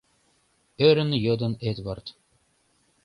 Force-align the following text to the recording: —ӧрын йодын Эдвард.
—ӧрын 0.87 1.11
йодын 1.25 1.53
Эдвард. 1.69 2.05